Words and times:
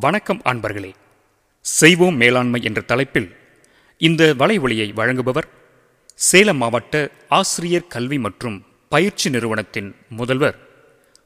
வணக்கம் 0.00 0.42
அன்பர்களே. 0.44 0.92
செய்வோம் 1.60 2.16
மேலாண்மை 2.16 2.62
என்ற 2.62 2.80
தலைப்பில் 2.80 3.36
இந்த 3.98 4.34
வலைவொலியை 4.38 4.92
வழங்குபவர் 4.92 5.48
சேலம் 6.14 6.56
மாவட்ட 6.56 7.10
ஆசிரியர் 7.28 7.86
கல்வி 7.86 8.18
மற்றும் 8.18 8.64
பயிற்சி 8.88 9.30
நிறுவனத்தின் 9.30 9.94
முதல்வர் 10.08 10.58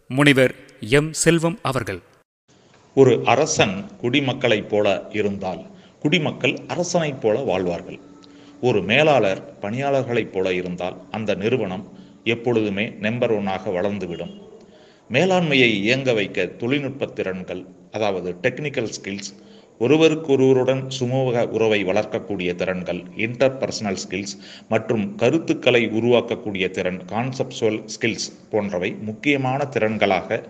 முனைவர் 0.08 0.54
எம். 0.80 1.12
செல்வம் 1.12 1.58
அவர்கள். 1.62 2.00
ஒரு 2.94 3.22
அரசன் 3.24 3.90
குடிமக்களைப் 4.02 4.68
போல 4.68 5.06
இருந்தால் 5.10 5.66
குடிமக்கள் 6.00 6.58
அரசனைப் 6.66 7.20
போல 7.20 7.40
வாழ்வார்கள். 7.40 8.00
ஒரு 8.60 8.82
மேலாளர் 8.82 9.58
பணியாளர்களைப் 9.60 10.32
போல 10.32 10.54
இருந்தால் 10.54 11.04
அந்த 11.10 11.34
நிறுவனம் 11.34 11.98
எப்பொழுதுமே 12.24 12.88
நம்பர் 12.88 13.32
ஒன்னாக 13.32 13.70
வளர்ந்துவிடும். 13.70 14.44
மேலாண்மையை 15.10 15.70
இயங்க 15.74 16.12
வைக்க 16.12 16.46
தொழில்நுட்ப 16.46 17.06
திறன்கள் 17.06 17.66
அதாவது 17.96 18.30
டெக்னிக்கல் 18.44 18.92
ஸ்கில்ஸ் 18.96 19.30
ஒருவருக்கொருவருடன் 19.80 20.82
சுமூக 20.98 21.42
உறவை 21.56 21.80
வளர்க்கக்கூடிய 21.84 22.50
திறன்கள் 22.60 23.00
இன்டர் 23.24 23.56
பர்சனல் 23.62 24.00
ஸ்கில்ஸ் 24.04 24.36
மற்றும் 24.68 25.04
கருத்துக்களை 25.22 25.82
உருவாக்கக்கூடிய 25.98 26.66
திறன் 26.76 27.00
கான்செப்சுவல் 27.12 27.80
ஸ்கில்ஸ் 27.94 28.28
போன்றவை 28.50 28.90
முக்கியமான 29.08 29.68
திறன்களாக 29.74 30.40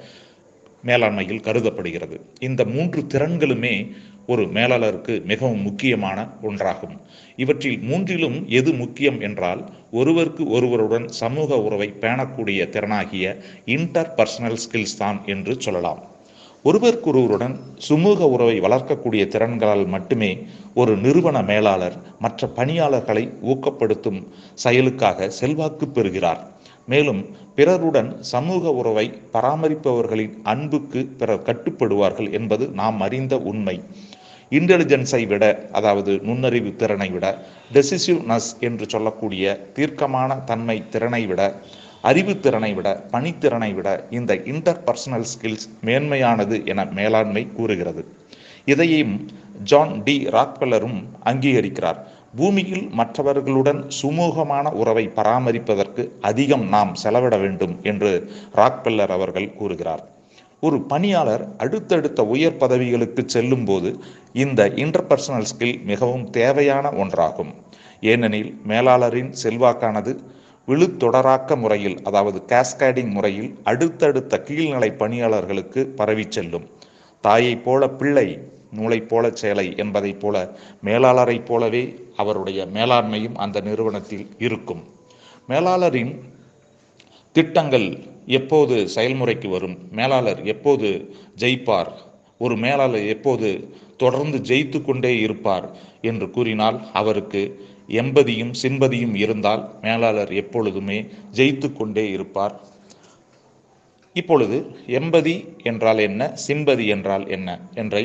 மேலாண்மையில் 0.84 1.45
கருதப்படுகிறது. 1.47 2.17
இந்த 2.39 2.62
மூன்று 2.75 3.01
திறன்களுமே 3.12 3.75
ஒரு 4.33 4.42
மேலாளருக்கு 4.56 5.15
மிகவும் 5.31 5.62
முக்கியமான 5.69 6.19
ஒன்றாகும். 6.48 6.97
இவற்றில் 7.42 7.78
மூன்றிலும் 7.89 8.39
எது 8.59 8.70
முக்கியம் 8.83 9.19
என்றால் 9.20 9.62
ஒருவருக்கு 10.01 10.45
ஒருவருடன் 10.56 11.06
சமூக 11.23 11.59
உறவை 11.69 11.89
பேணக்கூடிய 12.05 12.62
திறனாகிய 12.75 13.34
இன்டர் 13.77 14.12
பர்சனல் 14.19 14.61
ஸ்கில்ஸ் 14.67 15.01
தான் 15.03 15.20
என்று 15.34 15.55
சொல்லலாம். 15.67 16.03
ஒருவருக்கொருவருடன் 16.65 17.55
சுமூக 17.88 18.19
உறவை 18.34 18.60
வளர்க்கக்கூடிய 18.60 19.23
திறன்களால் 19.34 19.87
மட்டுமே 19.87 20.30
ஒரு 20.74 20.97
நிறுவன 20.97 21.42
மேலாளர் 21.42 21.97
மற்ற 22.19 22.48
பணியாளர்களை 22.48 23.25
ஊக்கப்படுத்தும் 23.42 24.20
செயலுக்காக 24.55 25.28
செல்வாக்கு 25.31 25.89
பெறுகிறார். 25.89 26.41
மேலும் 26.89 27.22
பிறருடன் 27.55 28.11
சமூக 28.33 28.72
உறவை 28.72 29.06
பராமரிப்பவர்களின் 29.33 30.34
அன்புக்கு 30.42 31.00
பிறர் 31.19 31.47
கட்டுப்படுவார்கள் 31.48 32.31
என்பது 32.33 32.66
நாம் 32.81 33.00
அறிந்த 33.00 33.36
உண்மை. 33.38 33.77
இன்டெலிஜென்ஸை 34.53 35.27
விட 35.27 35.44
அதாவது 35.72 36.20
நுண்ணறிவு 36.22 36.77
திறனை 36.77 37.09
விட 37.11 37.27
டெசிசிவ்னஸ் 37.72 38.50
என்று 38.61 38.84
சொல்லக்கூடிய 38.88 39.56
தீர்க்கமான 39.72 40.36
தன்மை 40.44 40.77
திறனை 40.88 41.27
விட 41.27 41.42
அறிவுத்திறனை 42.11 42.75
விட 42.75 42.89
பணித்திறனை 43.12 43.71
விட 43.75 43.89
இந்த 44.11 44.33
இன்டர் 44.53 44.83
பர்சனல் 44.87 45.27
ஸ்கில்ஸ் 45.33 45.67
மேன்மையானது 45.85 46.57
என 46.67 46.85
மேலாண்மை 46.99 47.43
கூறுகிறது. 47.57 48.03
இதையும் 48.65 49.15
ஜான் 49.62 50.03
டி 50.03 50.17
ராக்வெல்லரும் 50.27 50.99
அங்கீகரிக்கிறார். 51.25 51.99
பூமியில் 52.37 52.87
மற்றவர்களுடன் 52.91 53.81
சுமூகமான 54.03 54.73
உறவை 54.73 55.05
பராமரிப்பதற்கு 55.15 56.03
அதிகம் 56.21 56.67
நாம் 56.69 56.93
செலவிட 56.95 57.37
வேண்டும் 57.37 57.75
என்று 57.83 58.31
ராக்வெல்லர் 58.55 59.15
அவர்கள் 59.19 59.55
கூறுகிறார். 59.55 60.03
ஒரு 60.61 60.79
பணியாளர் 60.83 61.45
அடுத்தடுத்த 61.59 62.21
உயர் 62.25 62.57
பதவிகளுக்கு 62.57 63.23
செல்லும் 63.27 63.65
போது 63.65 63.91
இந்த 64.33 64.69
இன்டர்பர்சனல் 64.84 65.51
ஸ்கில் 65.53 65.77
மிகவும் 65.83 66.31
தேவையான 66.31 66.89
ஒன்றாகும். 66.91 67.53
ஏனெனில் 68.01 68.51
மேலாளரின் 68.69 69.33
செல்வாக்கானது 69.43 70.15
விழுத்தொடராக்க 70.69 71.56
முறையில் 71.56 71.97
அதாவது 72.03 72.39
கேஸ்கேடிங் 72.48 73.12
முறையில் 73.12 73.50
அடுத்தடுத்த 73.64 74.42
கீழ்நிலை 74.48 74.91
பணியாளர்களுக்கு 74.97 75.86
பரவி 75.98 76.27
செல்லும். 76.28 76.67
தாயைப் 77.25 77.64
போல 77.64 77.89
பிள்ளை 77.91 78.28
நூலைப் 78.70 79.09
போல 79.09 79.25
சேலை 79.31 79.67
என்பதைப் 79.77 80.20
போல 80.20 80.37
மேலாளரைப் 80.84 81.44
போலவே 81.44 81.83
அவருடைய 82.17 82.67
மேலாண்மையும் 82.67 83.34
அந்த 83.34 83.61
நிறுவனத்தில் 83.61 84.27
இருக்கும். 84.39 84.83
மேலாளரின் 85.48 86.12
திட்டங்கள் 87.33 87.88
எப்போது 88.38 88.88
செயல்முறைக்கு 88.88 89.48
வரும்? 89.48 89.77
மேலாளர் 89.93 90.44
எப்போது 90.44 90.88
ஜெயிப்பார்? 91.38 91.91
ஒரு 92.38 92.56
மேலாளர் 92.56 93.06
எப்போது 93.06 93.48
தொடர்ந்து 93.97 94.38
ஜெயித்து 94.38 94.78
கொண்டே 94.83 95.12
இருப்பார் 95.16 95.66
என்று 96.00 96.31
கூறினால் 96.31 96.78
அவருக்கு 96.93 97.43
எம்பதியும் 97.88 98.54
சிம்பதியும் 98.62 99.14
இருந்தால் 99.14 99.62
மேலாளர் 99.80 100.32
எப்பொழுதுமே 100.32 100.98
ஜெயித்து 101.34 101.72
கொண்டே 101.72 102.10
இருப்பார். 102.10 102.56
இப்பொழுது 104.16 104.58
எம்பதி 104.98 105.34
என்றால் 105.62 105.98
என்ன 105.98 106.36
சிம்பதி 106.48 106.86
என்றால் 106.86 107.28
என்ன 107.28 107.58
என்ற 107.74 107.97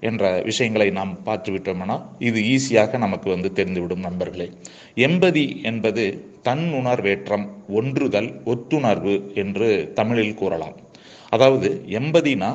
என்ற 0.00 0.42
விஷயங்களை 0.44 0.90
நாம் 0.90 1.12
பார்த்துவிட்டோம்னா 1.26 1.96
இது 2.18 2.40
ஈஸியாக 2.54 2.98
நமக்கு 2.98 3.28
வந்து 3.30 3.50
தெரிந்துவிடும் 3.58 4.06
நண்பர்களே. 4.06 4.48
எம்பதி 4.96 5.62
என்பது 5.62 6.04
தன் 6.42 6.66
உணர்வேற்றம் 6.72 7.46
ஒன்றுதல் 7.68 8.30
ஒத்துணர்வு 8.44 9.34
என்று 9.34 9.92
தமிழில் 9.94 10.34
கூறலாம். 10.34 10.76
அதாவது 11.28 11.70
எம்பதினா 11.86 12.50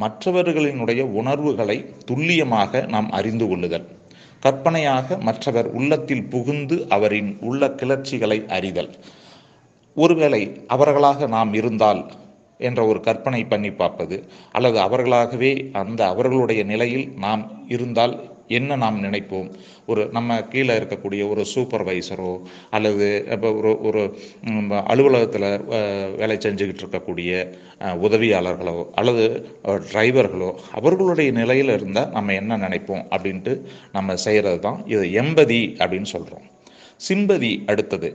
மற்றவர்களினுடைய 0.00 1.00
உணர்வுகளை 1.00 1.84
துல்லியமாக 2.04 2.86
நாம் 2.88 3.10
அறிந்து 3.10 3.48
கொள்ளுதல். 3.48 3.86
கற்பனையாக 4.40 5.16
மற்றவர் 5.18 5.68
உள்ளத்தில் 5.70 6.24
புகுந்து 6.24 6.86
அவரின் 6.88 7.36
உள்ள 7.40 7.68
கிளர்ச்சிகளை 7.68 8.46
அறிதல். 8.46 8.90
ஒருவேளை 9.96 10.42
அவர்களாக 10.66 11.26
நாம் 11.26 11.52
இருந்தால் 11.54 12.02
என்ற 12.58 12.86
ஒரு 12.86 13.00
கற்பனை 13.00 13.44
பண்ணி 13.44 13.70
பார்ப்பது 13.70 14.16
அல்லது 14.52 14.80
அவர்களாகவே 14.80 15.70
அந்த 15.72 16.06
அவர்களுடைய 16.06 16.62
நிலையில் 16.62 17.12
நாம் 17.16 17.64
இருந்தால் 17.68 18.14
என்ன 18.58 18.76
நாம் 18.82 19.02
நினைப்போம்? 19.04 19.48
ஒரு 19.90 20.02
நம்ம 20.16 20.36
கீழே 20.52 20.74
இருக்கக்கூடிய 20.78 21.22
ஒரு 21.32 21.42
சூப்பர்வைசரோ 21.54 22.32
அல்லது 22.70 23.06
இப்போ 23.34 23.50
ஒரு 23.58 23.72
ஒரு 23.88 24.02
அலுவலகத்தில் 24.92 25.48
வேலை 26.20 26.36
செஞ்சுக்கிட்டு 26.44 26.84
இருக்கக்கூடிய 26.84 27.32
உதவியாளர்களோ 28.06 28.76
அல்லது 29.00 29.26
டிரைவர்களோ 29.92 30.50
அவர்களுடைய 30.80 31.30
நிலையில் 31.40 31.74
இருந்தால் 31.78 32.14
நம்ம 32.16 32.34
என்ன 32.34 32.58
நினைப்போம் 32.66 33.04
அப்படின்ட்டு 33.14 33.54
நம்ம 33.92 34.16
செய்கிறது 34.26 34.60
தான் 34.68 34.80
இது 34.94 35.04
எம்பதி 35.22 35.60
அப்படின்னு 35.82 36.10
சொல்கிறோம் 36.14 36.46
சிம்பதி 37.08 37.50
அடுத்தது. 37.72 38.08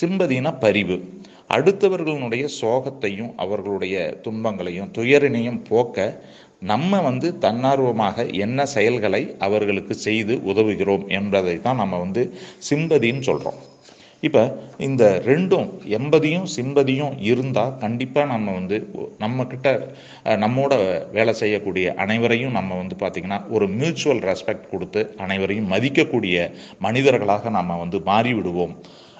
சிம்பதினா 0.00 0.50
பரிவு. 0.60 0.96
அடுத்தவர்களுடைய 1.56 2.44
சோகத்தையும் 2.60 3.32
அவர்களுடைய 3.36 3.96
துன்பங்களையும் 4.24 4.90
துயரினையும் 4.96 5.60
போக்க 5.68 5.96
நம்ம 6.62 7.00
வந்து 7.00 7.28
தன்னார்வமாக 7.38 8.26
என்ன 8.36 8.66
செயல்களை 8.66 9.22
அவர்களுக்கு 9.38 9.94
செய்து 9.94 10.34
உதவுகிறோம் 10.44 11.04
என்பதை 11.08 11.60
தான் 11.60 11.76
நம்ம 11.76 11.98
வந்து 11.98 12.24
சிம்பதின்னு 12.70 13.20
சொல்கிறோம் 13.20 13.60
இப்போ 14.22 14.42
இந்த 14.78 15.04
ரெண்டும் 15.26 15.68
எண்பதியும் 15.98 16.46
சிம்பதியும் 16.56 17.14
இருந்தால் 17.20 17.72
கண்டிப்பாக 17.78 18.30
நம்ம 18.32 18.52
வந்து 18.52 18.76
நம்மக்கிட்ட 19.18 19.68
நம்மோட 20.36 20.72
வேலை 21.12 21.32
செய்யக்கூடிய 21.34 21.94
அனைவரையும் 22.04 22.52
நம்ம 22.52 22.76
வந்து 22.76 22.96
பார்த்திங்கன்னா 23.00 23.40
ஒரு 23.48 23.68
மியூச்சுவல் 23.68 24.22
ரெஸ்பெக்ட் 24.30 24.70
கொடுத்து 24.70 25.02
அனைவரையும் 25.18 25.72
மதிக்கக்கூடிய 25.72 26.36
மனிதர்களாக 26.78 27.50
நம்ம 27.50 27.78
வந்து 27.78 28.00
மாறிவிடுவோம். 28.00 28.76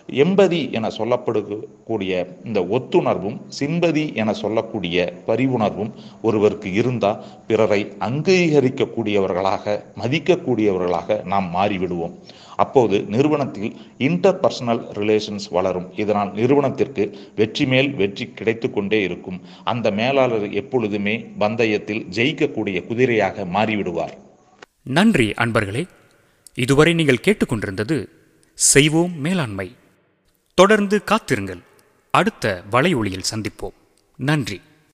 எம்பதி 0.09 0.73
என 0.73 0.89
சொல்லப்படக்கூடிய 0.99 2.13
இந்த 2.45 2.61
ஒத்துணர்வும் 2.77 3.39
சிம்பதி 3.59 4.15
என 4.15 4.33
சொல்லக்கூடிய 4.33 4.97
பரிவுணர்வும் 5.27 5.93
ஒருவருக்கு 6.23 6.73
இருந்தால் 6.73 7.25
பிறரை 7.47 7.81
அங்கீகரிக்கக்கூடியவர்களாக 8.09 9.81
மதிக்கக்கூடியவர்களாக 10.03 11.25
நாம் 11.25 11.49
மாறிவிடுவோம். 11.55 12.15
அப்போது 12.57 12.97
நிறுவனத்தில் 13.15 13.77
இன்டர் 13.99 14.41
பர்சனல் 14.41 14.83
ரிலேஷன்ஸ் 15.01 15.47
வளரும். 15.51 15.89
இதனால் 15.97 16.33
நிறுவனத்திற்கு 16.33 17.05
வெற்றி 17.37 17.67
மேல் 17.67 17.91
வெற்றி 17.95 18.27
கிடைத்து 18.39 18.71
கொண்டே 18.71 19.03
இருக்கும். 19.03 19.41
அந்த 19.65 19.91
மேலாளர் 19.91 20.53
எப்பொழுதுமே 20.53 21.15
பந்தயத்தில் 21.39 22.07
ஜெயிக்கக்கூடிய 22.19 22.79
குதிரையாக 22.89 23.47
மாறிவிடுவார். 23.57 24.15
நன்றி 24.83 25.33
அன்பர்களே. 25.45 25.85
இதுவரை 26.55 26.95
நீங்கள் 26.95 27.25
கேட்டுக்கொண்டிருந்தது 27.27 28.07
செய்வோம் 28.55 29.15
மேலாண்மை 29.21 29.69
தொடர்ந்து 30.55 31.05
காத்திருங்கள். 31.05 31.63
அடுத்த 32.11 32.63
வலை 32.71 32.95
ஒளியில் 32.95 33.25
சந்திப்போம். 33.35 33.75
நன்றி. 34.17 34.61